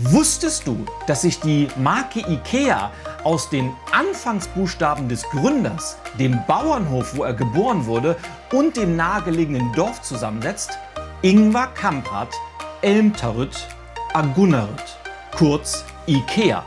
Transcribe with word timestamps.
Wusstest 0.00 0.64
du, 0.64 0.84
dass 1.08 1.22
sich 1.22 1.40
die 1.40 1.66
Marke 1.76 2.20
IKEA 2.20 2.92
aus 3.24 3.50
den 3.50 3.72
Anfangsbuchstaben 3.90 5.08
des 5.08 5.24
Gründers, 5.24 5.96
dem 6.20 6.38
Bauernhof, 6.46 7.16
wo 7.16 7.24
er 7.24 7.34
geboren 7.34 7.84
wurde, 7.84 8.16
und 8.52 8.76
dem 8.76 8.94
nahegelegenen 8.94 9.72
Dorf 9.72 10.00
zusammensetzt? 10.02 10.70
Ingvar 11.22 11.74
Kamprad, 11.74 12.28
Elmtarüt, 12.80 13.66
Agunnarüt, 14.14 14.98
kurz 15.36 15.84
IKEA. 16.06 16.64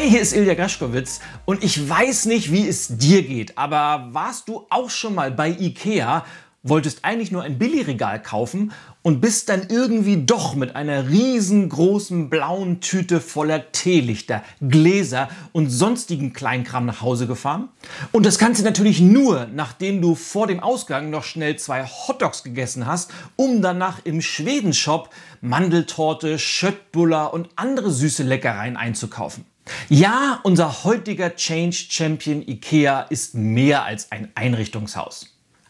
Hey, 0.00 0.08
hier 0.08 0.22
ist 0.22 0.32
Ilja 0.32 0.54
Graschkowitz 0.54 1.20
und 1.44 1.62
ich 1.62 1.86
weiß 1.86 2.24
nicht, 2.24 2.50
wie 2.50 2.66
es 2.66 2.88
dir 2.88 3.22
geht, 3.22 3.58
aber 3.58 4.08
warst 4.12 4.48
du 4.48 4.64
auch 4.70 4.88
schon 4.88 5.14
mal 5.14 5.30
bei 5.30 5.50
Ikea, 5.50 6.24
wolltest 6.62 7.04
eigentlich 7.04 7.30
nur 7.30 7.42
ein 7.42 7.58
Billigregal 7.58 8.22
kaufen 8.22 8.72
und 9.02 9.20
bist 9.20 9.50
dann 9.50 9.66
irgendwie 9.68 10.24
doch 10.24 10.54
mit 10.54 10.74
einer 10.74 11.10
riesengroßen 11.10 12.30
blauen 12.30 12.80
Tüte 12.80 13.20
voller 13.20 13.72
Teelichter, 13.72 14.42
Gläser 14.66 15.28
und 15.52 15.68
sonstigen 15.68 16.32
Kleinkram 16.32 16.86
nach 16.86 17.02
Hause 17.02 17.26
gefahren? 17.26 17.68
Und 18.10 18.24
das 18.24 18.38
Ganze 18.38 18.62
natürlich 18.62 19.02
nur, 19.02 19.48
nachdem 19.54 20.00
du 20.00 20.14
vor 20.14 20.46
dem 20.46 20.60
Ausgang 20.60 21.10
noch 21.10 21.24
schnell 21.24 21.56
zwei 21.56 21.84
Hotdogs 21.84 22.42
gegessen 22.42 22.86
hast, 22.86 23.10
um 23.36 23.60
danach 23.60 23.98
im 24.04 24.22
Schwedenshop 24.22 25.10
Mandeltorte, 25.42 26.38
Schöttbuller 26.38 27.34
und 27.34 27.50
andere 27.56 27.90
süße 27.90 28.22
Leckereien 28.22 28.78
einzukaufen. 28.78 29.44
Ja, 29.88 30.40
unser 30.42 30.84
heutiger 30.84 31.36
Change 31.36 31.86
Champion 31.88 32.46
IKEA 32.46 33.02
ist 33.02 33.34
mehr 33.34 33.84
als 33.84 34.12
ein 34.12 34.30
Einrichtungshaus. 34.34 35.26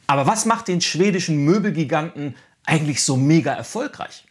Aber 0.06 0.26
was 0.26 0.44
macht 0.44 0.68
den 0.68 0.80
schwedischen 0.80 1.44
Möbelgiganten 1.44 2.34
eigentlich 2.64 3.02
so 3.02 3.16
mega 3.16 3.52
erfolgreich? 3.52 4.24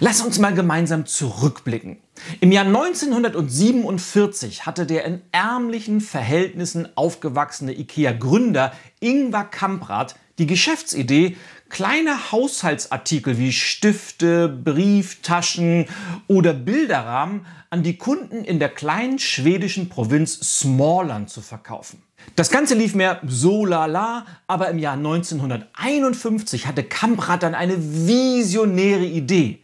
Lass 0.00 0.20
uns 0.20 0.38
mal 0.38 0.54
gemeinsam 0.54 1.06
zurückblicken. 1.06 1.98
Im 2.40 2.52
Jahr 2.52 2.66
1947 2.66 4.66
hatte 4.66 4.86
der 4.86 5.04
in 5.04 5.22
ärmlichen 5.32 6.00
Verhältnissen 6.00 6.96
aufgewachsene 6.96 7.76
IKEA-Gründer 7.76 8.72
Ingvar 9.00 9.50
Kamprad 9.50 10.14
die 10.38 10.46
Geschäftsidee, 10.46 11.36
kleine 11.68 12.32
Haushaltsartikel 12.32 13.38
wie 13.38 13.52
Stifte, 13.52 14.48
Brieftaschen 14.48 15.86
oder 16.28 16.52
Bilderrahmen 16.52 17.46
an 17.70 17.82
die 17.82 17.96
Kunden 17.96 18.44
in 18.44 18.58
der 18.58 18.68
kleinen 18.68 19.18
schwedischen 19.18 19.88
Provinz 19.88 20.60
Småland 20.60 21.30
zu 21.30 21.40
verkaufen. 21.40 22.02
Das 22.36 22.50
Ganze 22.50 22.74
lief 22.74 22.94
mehr 22.94 23.20
so 23.26 23.66
lala, 23.66 24.24
aber 24.46 24.68
im 24.70 24.78
Jahr 24.78 24.94
1951 24.94 26.66
hatte 26.66 26.82
Kamprad 26.84 27.42
dann 27.42 27.54
eine 27.54 27.76
visionäre 27.78 29.04
Idee. 29.04 29.60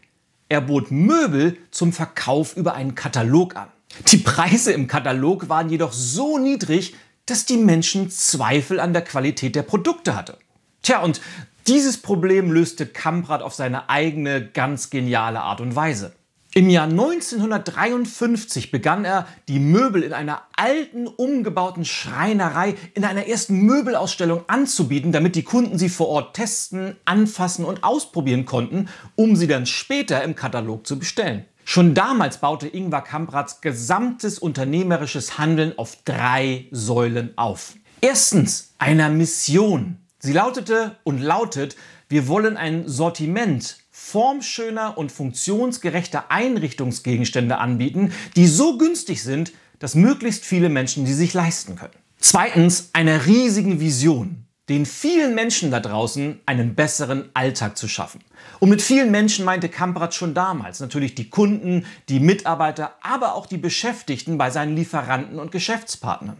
Er 0.48 0.60
bot 0.60 0.90
Möbel 0.90 1.56
zum 1.70 1.92
Verkauf 1.92 2.56
über 2.56 2.74
einen 2.74 2.94
Katalog 2.94 3.56
an. 3.56 3.68
Die 4.08 4.18
Preise 4.18 4.72
im 4.72 4.88
Katalog 4.88 5.48
waren 5.48 5.70
jedoch 5.70 5.92
so 5.92 6.38
niedrig, 6.38 6.94
dass 7.26 7.46
die 7.46 7.56
Menschen 7.56 8.10
Zweifel 8.10 8.80
an 8.80 8.92
der 8.92 9.02
Qualität 9.02 9.54
der 9.54 9.62
Produkte 9.62 10.16
hatte. 10.16 10.38
Tja, 10.82 11.00
und 11.02 11.20
dieses 11.66 11.98
Problem 11.98 12.52
löste 12.52 12.86
Kamprad 12.86 13.42
auf 13.42 13.54
seine 13.54 13.90
eigene, 13.90 14.46
ganz 14.46 14.90
geniale 14.90 15.40
Art 15.40 15.60
und 15.60 15.76
Weise. 15.76 16.12
Im 16.52 16.68
Jahr 16.68 16.88
1953 16.88 18.72
begann 18.72 19.04
er, 19.04 19.28
die 19.46 19.60
Möbel 19.60 20.02
in 20.02 20.12
einer 20.12 20.42
alten, 20.56 21.06
umgebauten 21.06 21.84
Schreinerei 21.84 22.74
in 22.94 23.04
einer 23.04 23.28
ersten 23.28 23.60
Möbelausstellung 23.60 24.42
anzubieten, 24.48 25.12
damit 25.12 25.36
die 25.36 25.44
Kunden 25.44 25.78
sie 25.78 25.88
vor 25.88 26.08
Ort 26.08 26.34
testen, 26.34 26.96
anfassen 27.04 27.64
und 27.64 27.84
ausprobieren 27.84 28.46
konnten, 28.46 28.88
um 29.14 29.36
sie 29.36 29.46
dann 29.46 29.64
später 29.64 30.24
im 30.24 30.34
Katalog 30.34 30.88
zu 30.88 30.98
bestellen. 30.98 31.44
Schon 31.64 31.94
damals 31.94 32.38
baute 32.38 32.66
Ingvar 32.66 33.04
Kamprads 33.04 33.60
gesamtes 33.60 34.40
unternehmerisches 34.40 35.38
Handeln 35.38 35.78
auf 35.78 35.98
drei 36.04 36.66
Säulen 36.72 37.38
auf. 37.38 37.74
Erstens 38.00 38.74
einer 38.78 39.08
Mission. 39.08 39.99
Sie 40.22 40.34
lautete 40.34 40.96
und 41.02 41.18
lautet, 41.18 41.76
wir 42.10 42.28
wollen 42.28 42.58
ein 42.58 42.86
Sortiment 42.86 43.78
formschöner 43.90 44.98
und 44.98 45.10
funktionsgerechter 45.10 46.30
Einrichtungsgegenstände 46.30 47.56
anbieten, 47.56 48.12
die 48.36 48.46
so 48.46 48.76
günstig 48.76 49.22
sind, 49.22 49.52
dass 49.78 49.94
möglichst 49.94 50.44
viele 50.44 50.68
Menschen 50.68 51.06
sie 51.06 51.14
sich 51.14 51.32
leisten 51.32 51.76
können. 51.76 51.94
Zweitens 52.18 52.90
einer 52.92 53.24
riesigen 53.24 53.80
Vision, 53.80 54.44
den 54.68 54.84
vielen 54.84 55.34
Menschen 55.34 55.70
da 55.70 55.80
draußen 55.80 56.38
einen 56.44 56.74
besseren 56.74 57.30
Alltag 57.32 57.78
zu 57.78 57.88
schaffen. 57.88 58.20
Und 58.58 58.68
mit 58.68 58.82
vielen 58.82 59.10
Menschen 59.10 59.46
meinte 59.46 59.70
Kamprad 59.70 60.14
schon 60.14 60.34
damals 60.34 60.80
natürlich 60.80 61.14
die 61.14 61.30
Kunden, 61.30 61.86
die 62.10 62.20
Mitarbeiter, 62.20 62.94
aber 63.00 63.34
auch 63.34 63.46
die 63.46 63.56
Beschäftigten 63.56 64.36
bei 64.36 64.50
seinen 64.50 64.76
Lieferanten 64.76 65.38
und 65.38 65.50
Geschäftspartnern. 65.50 66.36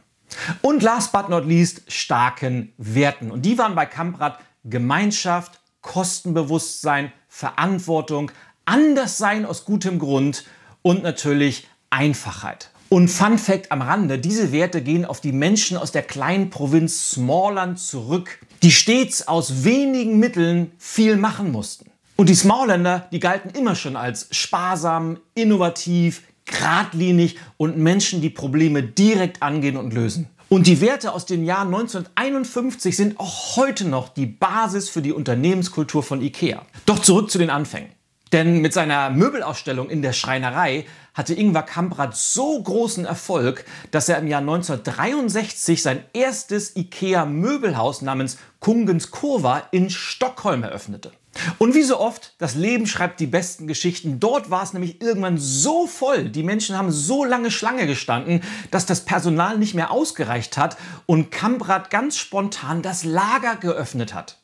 Und 0.62 0.82
last 0.82 1.12
but 1.12 1.28
not 1.28 1.46
least 1.46 1.82
starken 1.88 2.72
Werten. 2.78 3.30
Und 3.30 3.42
die 3.42 3.58
waren 3.58 3.74
bei 3.74 3.86
Kamprad 3.86 4.38
Gemeinschaft, 4.64 5.60
Kostenbewusstsein, 5.80 7.12
Verantwortung, 7.28 8.30
Anderssein 8.64 9.46
aus 9.46 9.64
gutem 9.64 9.98
Grund 9.98 10.44
und 10.82 11.02
natürlich 11.02 11.68
Einfachheit. 11.90 12.70
Und 12.88 13.08
Fun 13.08 13.38
Fact 13.38 13.70
am 13.70 13.82
Rande, 13.82 14.18
diese 14.18 14.52
Werte 14.52 14.82
gehen 14.82 15.04
auf 15.04 15.20
die 15.20 15.32
Menschen 15.32 15.76
aus 15.76 15.92
der 15.92 16.02
kleinen 16.02 16.50
Provinz 16.50 17.12
Smallland 17.12 17.78
zurück, 17.78 18.40
die 18.62 18.72
stets 18.72 19.28
aus 19.28 19.64
wenigen 19.64 20.18
Mitteln 20.18 20.72
viel 20.78 21.16
machen 21.16 21.52
mussten. 21.52 21.90
Und 22.16 22.28
die 22.28 22.34
Smallländer, 22.34 23.08
die 23.12 23.20
galten 23.20 23.50
immer 23.50 23.74
schon 23.74 23.96
als 23.96 24.26
sparsam, 24.32 25.20
innovativ, 25.34 26.22
geradlinig 26.50 27.38
und 27.56 27.78
Menschen, 27.78 28.20
die 28.20 28.30
Probleme 28.30 28.82
direkt 28.82 29.42
angehen 29.42 29.76
und 29.76 29.94
lösen. 29.94 30.28
Und 30.48 30.66
die 30.66 30.80
Werte 30.80 31.12
aus 31.12 31.26
dem 31.26 31.44
Jahr 31.44 31.62
1951 31.62 32.96
sind 32.96 33.20
auch 33.20 33.56
heute 33.56 33.86
noch 33.86 34.08
die 34.08 34.26
Basis 34.26 34.88
für 34.88 35.00
die 35.00 35.12
Unternehmenskultur 35.12 36.02
von 36.02 36.20
IKEA. 36.20 36.62
Doch 36.86 36.98
zurück 36.98 37.30
zu 37.30 37.38
den 37.38 37.50
Anfängen. 37.50 37.90
Denn 38.32 38.60
mit 38.60 38.72
seiner 38.72 39.10
Möbelausstellung 39.10 39.90
in 39.90 40.02
der 40.02 40.12
Schreinerei 40.12 40.86
hatte 41.14 41.34
Ingvar 41.34 41.66
Kamprad 41.66 42.16
so 42.16 42.60
großen 42.62 43.04
Erfolg, 43.04 43.64
dass 43.90 44.08
er 44.08 44.18
im 44.18 44.28
Jahr 44.28 44.40
1963 44.40 45.82
sein 45.82 46.04
erstes 46.12 46.76
IKEA-Möbelhaus 46.76 48.02
namens 48.02 48.38
Kungens 48.60 49.10
Kurva 49.10 49.62
in 49.72 49.90
Stockholm 49.90 50.62
eröffnete. 50.62 51.12
Und 51.58 51.74
wie 51.74 51.82
so 51.82 51.98
oft, 51.98 52.34
das 52.38 52.54
Leben 52.54 52.86
schreibt 52.86 53.20
die 53.20 53.26
besten 53.26 53.66
Geschichten. 53.66 54.18
Dort 54.20 54.50
war 54.50 54.62
es 54.62 54.72
nämlich 54.72 55.00
irgendwann 55.00 55.38
so 55.38 55.86
voll, 55.86 56.28
die 56.28 56.42
Menschen 56.42 56.76
haben 56.76 56.90
so 56.90 57.24
lange 57.24 57.50
Schlange 57.50 57.86
gestanden, 57.86 58.42
dass 58.70 58.86
das 58.86 59.04
Personal 59.04 59.58
nicht 59.58 59.74
mehr 59.74 59.90
ausgereicht 59.90 60.56
hat 60.56 60.76
und 61.06 61.30
Kamprad 61.30 61.90
ganz 61.90 62.18
spontan 62.18 62.82
das 62.82 63.04
Lager 63.04 63.56
geöffnet 63.56 64.12
hat. 64.12 64.38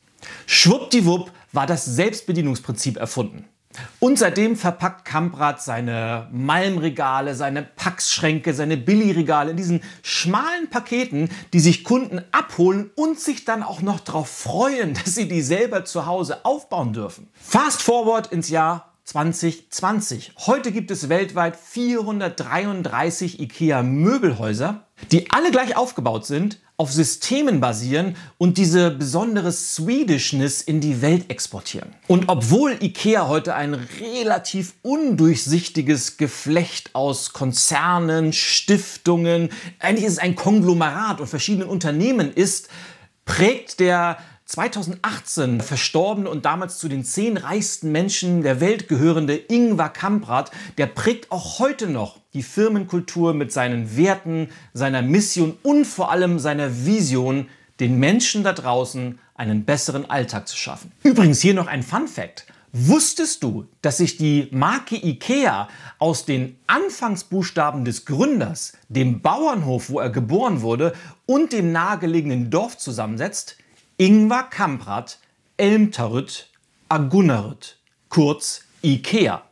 Schwuppdiwupp 0.46 1.30
war 1.52 1.66
das 1.66 1.84
Selbstbedienungsprinzip 1.84 2.96
erfunden. 2.96 3.44
Und 3.98 4.18
seitdem 4.18 4.56
verpackt 4.56 5.04
Kamprad 5.04 5.62
seine 5.62 6.28
Malmregale, 6.32 7.34
seine 7.34 7.62
Packschränke, 7.62 8.54
seine 8.54 8.76
Billigregale 8.76 9.50
in 9.50 9.56
diesen 9.56 9.82
schmalen 10.02 10.68
Paketen, 10.70 11.28
die 11.52 11.60
sich 11.60 11.84
Kunden 11.84 12.22
abholen 12.32 12.90
und 12.94 13.20
sich 13.20 13.44
dann 13.44 13.62
auch 13.62 13.82
noch 13.82 14.00
darauf 14.00 14.28
freuen, 14.28 14.94
dass 15.04 15.14
sie 15.14 15.28
die 15.28 15.42
selber 15.42 15.84
zu 15.84 16.06
Hause 16.06 16.44
aufbauen 16.44 16.92
dürfen. 16.92 17.28
Fast 17.34 17.82
forward 17.82 18.32
ins 18.32 18.48
Jahr 18.48 18.92
2020. 19.04 20.32
Heute 20.46 20.72
gibt 20.72 20.90
es 20.90 21.08
weltweit 21.08 21.56
433 21.56 23.40
IKEA 23.40 23.82
Möbelhäuser, 23.84 24.82
die 25.12 25.30
alle 25.30 25.52
gleich 25.52 25.76
aufgebaut 25.76 26.26
sind, 26.26 26.58
auf 26.78 26.92
Systemen 26.92 27.60
basieren 27.60 28.16
und 28.36 28.58
diese 28.58 28.90
besondere 28.90 29.50
Swedishness 29.50 30.60
in 30.60 30.80
die 30.80 31.00
Welt 31.00 31.30
exportieren. 31.30 31.94
Und 32.06 32.28
obwohl 32.28 32.76
IKEA 32.82 33.28
heute 33.28 33.54
ein 33.54 33.74
relativ 33.74 34.74
undurchsichtiges 34.82 36.18
Geflecht 36.18 36.94
aus 36.94 37.32
Konzernen, 37.32 38.34
Stiftungen, 38.34 39.48
eigentlich 39.78 40.04
ist 40.04 40.14
es 40.14 40.18
ein 40.18 40.36
Konglomerat 40.36 41.20
und 41.20 41.28
verschiedenen 41.28 41.68
Unternehmen 41.68 42.30
ist, 42.32 42.68
prägt 43.24 43.80
der 43.80 44.18
2018 44.46 45.60
verstorbene 45.60 46.30
und 46.30 46.44
damals 46.44 46.78
zu 46.78 46.88
den 46.88 47.04
zehn 47.04 47.36
reichsten 47.36 47.90
Menschen 47.90 48.42
der 48.42 48.60
Welt 48.60 48.86
gehörende 48.86 49.34
Ingvar 49.34 49.92
Kamprad, 49.92 50.52
der 50.78 50.86
prägt 50.86 51.32
auch 51.32 51.58
heute 51.58 51.88
noch 51.88 52.20
die 52.32 52.44
Firmenkultur 52.44 53.34
mit 53.34 53.52
seinen 53.52 53.96
Werten, 53.96 54.48
seiner 54.72 55.02
Mission 55.02 55.58
und 55.64 55.84
vor 55.84 56.12
allem 56.12 56.38
seiner 56.38 56.86
Vision, 56.86 57.48
den 57.80 57.98
Menschen 57.98 58.44
da 58.44 58.52
draußen 58.52 59.18
einen 59.34 59.64
besseren 59.64 60.08
Alltag 60.08 60.46
zu 60.46 60.56
schaffen. 60.56 60.92
Übrigens 61.02 61.40
hier 61.40 61.54
noch 61.54 61.66
ein 61.66 61.82
Fun 61.82 62.06
Fact. 62.06 62.46
Wusstest 62.72 63.42
du, 63.42 63.66
dass 63.82 63.96
sich 63.96 64.16
die 64.16 64.48
Marke 64.52 64.96
IKEA 64.96 65.68
aus 65.98 66.24
den 66.24 66.58
Anfangsbuchstaben 66.66 67.84
des 67.84 68.04
Gründers, 68.04 68.74
dem 68.88 69.22
Bauernhof, 69.22 69.90
wo 69.90 69.98
er 69.98 70.10
geboren 70.10 70.60
wurde, 70.62 70.92
und 71.24 71.52
dem 71.52 71.72
nahegelegenen 71.72 72.50
Dorf 72.50 72.78
zusammensetzt? 72.78 73.56
Ingvar 73.98 74.50
Kamprad, 74.50 75.18
Elmtarüt, 75.56 76.50
Agunnarüt, 76.90 77.78
kurz 78.10 78.62
IKEA. 78.82 79.42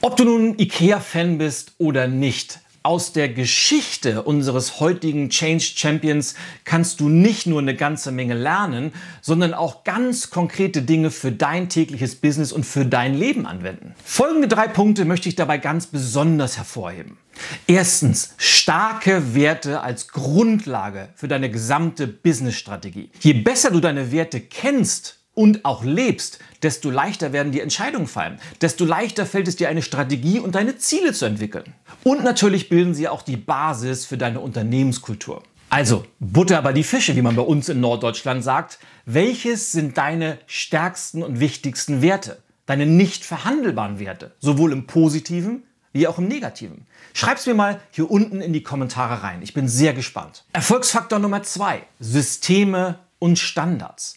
Ob 0.00 0.16
du 0.16 0.24
nun 0.24 0.58
IKEA-Fan 0.58 1.36
bist 1.36 1.72
oder 1.76 2.08
nicht, 2.08 2.60
aus 2.82 3.12
der 3.12 3.28
Geschichte 3.28 4.22
unseres 4.22 4.80
heutigen 4.80 5.30
Change 5.30 5.64
Champions 5.74 6.34
kannst 6.64 7.00
du 7.00 7.08
nicht 7.08 7.46
nur 7.46 7.60
eine 7.60 7.76
ganze 7.76 8.12
Menge 8.12 8.34
lernen, 8.34 8.92
sondern 9.20 9.54
auch 9.54 9.84
ganz 9.84 10.30
konkrete 10.30 10.82
Dinge 10.82 11.10
für 11.10 11.32
dein 11.32 11.68
tägliches 11.68 12.16
Business 12.16 12.52
und 12.52 12.64
für 12.64 12.84
dein 12.84 13.14
Leben 13.14 13.46
anwenden. 13.46 13.94
Folgende 14.04 14.48
drei 14.48 14.68
Punkte 14.68 15.04
möchte 15.04 15.28
ich 15.28 15.36
dabei 15.36 15.58
ganz 15.58 15.86
besonders 15.86 16.56
hervorheben. 16.56 17.18
Erstens, 17.66 18.34
starke 18.36 19.34
Werte 19.34 19.80
als 19.80 20.08
Grundlage 20.08 21.08
für 21.14 21.28
deine 21.28 21.50
gesamte 21.50 22.06
Businessstrategie. 22.06 23.10
Je 23.20 23.32
besser 23.32 23.70
du 23.70 23.80
deine 23.80 24.12
Werte 24.12 24.40
kennst 24.40 25.21
und 25.34 25.64
auch 25.64 25.84
lebst, 25.84 26.38
desto 26.62 26.90
leichter 26.90 27.32
werden 27.32 27.52
die 27.52 27.60
Entscheidungen 27.60 28.06
fallen. 28.06 28.38
Desto 28.60 28.84
leichter 28.84 29.26
fällt 29.26 29.48
es 29.48 29.56
dir, 29.56 29.68
eine 29.68 29.82
Strategie 29.82 30.38
und 30.38 30.54
deine 30.54 30.76
Ziele 30.76 31.12
zu 31.12 31.24
entwickeln. 31.24 31.74
Und 32.04 32.22
natürlich 32.22 32.68
bilden 32.68 32.94
sie 32.94 33.08
auch 33.08 33.22
die 33.22 33.36
Basis 33.36 34.04
für 34.04 34.18
deine 34.18 34.40
Unternehmenskultur. 34.40 35.42
Also, 35.70 36.04
Butter 36.20 36.60
bei 36.60 36.74
die 36.74 36.82
Fische, 36.82 37.16
wie 37.16 37.22
man 37.22 37.34
bei 37.34 37.42
uns 37.42 37.70
in 37.70 37.80
Norddeutschland 37.80 38.44
sagt. 38.44 38.78
Welches 39.06 39.72
sind 39.72 39.96
deine 39.96 40.38
stärksten 40.46 41.22
und 41.22 41.40
wichtigsten 41.40 42.02
Werte? 42.02 42.42
Deine 42.66 42.84
nicht 42.84 43.24
verhandelbaren 43.24 43.98
Werte, 43.98 44.32
sowohl 44.38 44.72
im 44.72 44.86
positiven 44.86 45.62
wie 45.94 46.06
auch 46.06 46.18
im 46.18 46.28
negativen. 46.28 46.86
Schreib's 47.14 47.46
mir 47.46 47.54
mal 47.54 47.80
hier 47.90 48.10
unten 48.10 48.40
in 48.40 48.52
die 48.52 48.62
Kommentare 48.62 49.22
rein. 49.22 49.42
Ich 49.42 49.54
bin 49.54 49.68
sehr 49.68 49.92
gespannt. 49.92 50.44
Erfolgsfaktor 50.52 51.18
Nummer 51.18 51.42
zwei: 51.42 51.82
Systeme 52.00 52.98
und 53.18 53.38
Standards. 53.38 54.16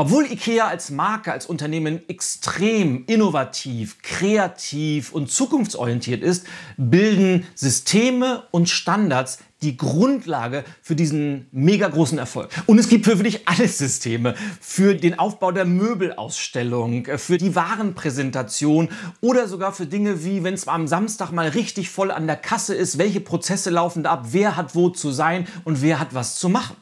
Obwohl 0.00 0.32
IKEA 0.32 0.66
als 0.66 0.90
Marke, 0.90 1.30
als 1.30 1.44
Unternehmen 1.44 2.00
extrem 2.08 3.04
innovativ, 3.06 4.00
kreativ 4.00 5.12
und 5.12 5.30
zukunftsorientiert 5.30 6.22
ist, 6.22 6.46
bilden 6.78 7.46
Systeme 7.54 8.44
und 8.50 8.70
Standards 8.70 9.40
die 9.60 9.76
Grundlage 9.76 10.64
für 10.80 10.96
diesen 10.96 11.48
mega 11.52 11.86
großen 11.86 12.16
Erfolg. 12.16 12.48
Und 12.64 12.78
es 12.78 12.88
gibt 12.88 13.04
für 13.04 13.18
wirklich 13.18 13.46
alle 13.46 13.68
Systeme. 13.68 14.36
Für 14.58 14.94
den 14.94 15.18
Aufbau 15.18 15.52
der 15.52 15.66
Möbelausstellung, 15.66 17.06
für 17.18 17.36
die 17.36 17.54
Warenpräsentation 17.54 18.88
oder 19.20 19.48
sogar 19.48 19.74
für 19.74 19.84
Dinge 19.84 20.24
wie, 20.24 20.42
wenn 20.42 20.54
es 20.54 20.66
am 20.66 20.88
Samstag 20.88 21.30
mal 21.30 21.48
richtig 21.48 21.90
voll 21.90 22.10
an 22.10 22.26
der 22.26 22.36
Kasse 22.36 22.74
ist, 22.74 22.96
welche 22.96 23.20
Prozesse 23.20 23.68
laufen 23.68 24.04
da 24.04 24.12
ab, 24.12 24.28
wer 24.30 24.56
hat 24.56 24.74
wo 24.74 24.88
zu 24.88 25.10
sein 25.10 25.46
und 25.64 25.82
wer 25.82 26.00
hat 26.00 26.14
was 26.14 26.36
zu 26.36 26.48
machen. 26.48 26.74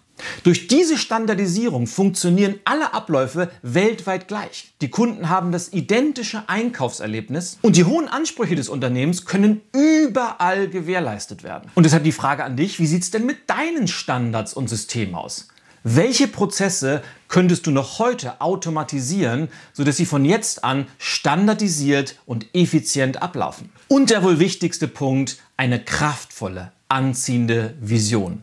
Durch 0.42 0.68
diese 0.68 0.96
Standardisierung 0.96 1.86
funktionieren 1.86 2.56
alle 2.64 2.94
Abläufe 2.94 3.50
weltweit 3.62 4.28
gleich. 4.28 4.72
Die 4.80 4.90
Kunden 4.90 5.28
haben 5.28 5.52
das 5.52 5.72
identische 5.72 6.48
Einkaufserlebnis 6.48 7.58
und 7.62 7.76
die 7.76 7.84
hohen 7.84 8.08
Ansprüche 8.08 8.54
des 8.54 8.68
Unternehmens 8.68 9.24
können 9.24 9.60
überall 9.72 10.68
gewährleistet 10.68 11.42
werden. 11.42 11.70
Und 11.74 11.84
deshalb 11.84 12.04
die 12.04 12.12
Frage 12.12 12.44
an 12.44 12.56
dich, 12.56 12.78
wie 12.78 12.86
sieht 12.86 13.02
es 13.02 13.10
denn 13.10 13.26
mit 13.26 13.50
deinen 13.50 13.88
Standards 13.88 14.54
und 14.54 14.68
Systemen 14.68 15.14
aus? 15.14 15.48
Welche 15.84 16.28
Prozesse 16.28 17.02
könntest 17.28 17.66
du 17.66 17.70
noch 17.70 17.98
heute 17.98 18.40
automatisieren, 18.40 19.48
sodass 19.72 19.96
sie 19.96 20.06
von 20.06 20.24
jetzt 20.24 20.64
an 20.64 20.86
standardisiert 20.98 22.16
und 22.26 22.46
effizient 22.54 23.22
ablaufen? 23.22 23.70
Und 23.86 24.10
der 24.10 24.22
wohl 24.22 24.38
wichtigste 24.38 24.88
Punkt, 24.88 25.38
eine 25.56 25.82
kraftvolle, 25.82 26.72
anziehende 26.88 27.74
Vision. 27.80 28.42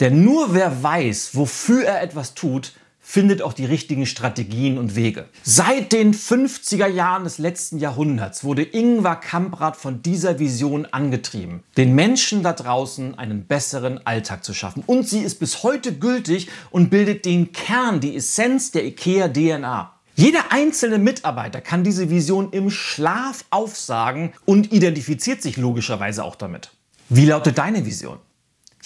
Denn 0.00 0.24
nur 0.24 0.54
wer 0.54 0.82
weiß, 0.82 1.30
wofür 1.34 1.84
er 1.84 2.02
etwas 2.02 2.34
tut, 2.34 2.72
findet 3.06 3.42
auch 3.42 3.52
die 3.52 3.66
richtigen 3.66 4.06
Strategien 4.06 4.78
und 4.78 4.96
Wege. 4.96 5.26
Seit 5.42 5.92
den 5.92 6.14
50er 6.14 6.88
Jahren 6.88 7.24
des 7.24 7.38
letzten 7.38 7.78
Jahrhunderts 7.78 8.44
wurde 8.44 8.62
Ingvar 8.62 9.20
Kamprad 9.20 9.76
von 9.76 10.02
dieser 10.02 10.38
Vision 10.38 10.86
angetrieben, 10.86 11.62
den 11.76 11.94
Menschen 11.94 12.42
da 12.42 12.54
draußen 12.54 13.16
einen 13.16 13.44
besseren 13.44 14.04
Alltag 14.06 14.42
zu 14.42 14.54
schaffen. 14.54 14.82
Und 14.86 15.06
sie 15.06 15.20
ist 15.20 15.36
bis 15.36 15.62
heute 15.62 15.92
gültig 15.92 16.48
und 16.70 16.88
bildet 16.88 17.26
den 17.26 17.52
Kern, 17.52 18.00
die 18.00 18.16
Essenz 18.16 18.70
der 18.72 18.86
IKEA 18.86 19.28
DNA. 19.28 19.92
Jeder 20.16 20.50
einzelne 20.50 20.98
Mitarbeiter 20.98 21.60
kann 21.60 21.84
diese 21.84 22.08
Vision 22.08 22.50
im 22.52 22.70
Schlaf 22.70 23.44
aufsagen 23.50 24.32
und 24.46 24.72
identifiziert 24.72 25.42
sich 25.42 25.56
logischerweise 25.56 26.24
auch 26.24 26.36
damit. 26.36 26.70
Wie 27.10 27.26
lautet 27.26 27.58
deine 27.58 27.84
Vision? 27.84 28.18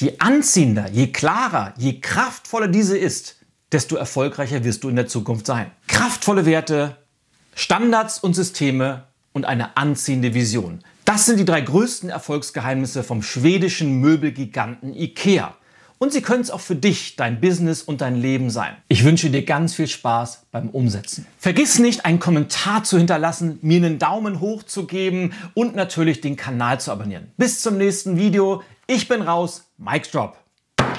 Je 0.00 0.14
anziehender, 0.18 0.88
je 0.92 1.08
klarer, 1.10 1.74
je 1.76 2.00
kraftvoller 2.00 2.68
diese 2.68 2.96
ist, 2.96 3.34
desto 3.72 3.96
erfolgreicher 3.96 4.62
wirst 4.62 4.84
du 4.84 4.88
in 4.88 4.94
der 4.94 5.08
Zukunft 5.08 5.44
sein. 5.44 5.72
Kraftvolle 5.88 6.46
Werte, 6.46 6.96
Standards 7.56 8.20
und 8.20 8.34
Systeme 8.34 9.08
und 9.32 9.44
eine 9.44 9.76
anziehende 9.76 10.34
Vision. 10.34 10.84
Das 11.04 11.26
sind 11.26 11.40
die 11.40 11.44
drei 11.44 11.62
größten 11.62 12.10
Erfolgsgeheimnisse 12.10 13.02
vom 13.02 13.22
schwedischen 13.22 13.98
Möbelgiganten 13.98 14.94
IKEA. 14.94 15.56
Und 15.98 16.12
sie 16.12 16.22
können 16.22 16.42
es 16.42 16.52
auch 16.52 16.60
für 16.60 16.76
dich, 16.76 17.16
dein 17.16 17.40
Business 17.40 17.82
und 17.82 18.00
dein 18.00 18.14
Leben 18.14 18.50
sein. 18.50 18.76
Ich 18.86 19.02
wünsche 19.02 19.30
dir 19.30 19.44
ganz 19.44 19.74
viel 19.74 19.88
Spaß 19.88 20.44
beim 20.52 20.68
Umsetzen. 20.68 21.26
Vergiss 21.40 21.80
nicht, 21.80 22.04
einen 22.04 22.20
Kommentar 22.20 22.84
zu 22.84 22.98
hinterlassen, 22.98 23.58
mir 23.62 23.78
einen 23.78 23.98
Daumen 23.98 24.38
hoch 24.38 24.62
zu 24.62 24.86
geben 24.86 25.32
und 25.54 25.74
natürlich 25.74 26.20
den 26.20 26.36
Kanal 26.36 26.78
zu 26.78 26.92
abonnieren. 26.92 27.32
Bis 27.36 27.62
zum 27.62 27.78
nächsten 27.78 28.16
Video. 28.16 28.62
Ich 28.90 29.06
bin 29.06 29.20
raus. 29.20 29.70
Mike 29.76 30.08
Drop. 30.11 30.38